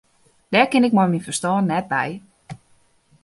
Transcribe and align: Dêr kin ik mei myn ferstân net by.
Dêr 0.51 0.67
kin 0.71 0.87
ik 0.87 0.95
mei 0.95 1.07
myn 1.09 1.25
ferstân 1.25 1.67
net 1.69 1.85
by. 1.93 2.07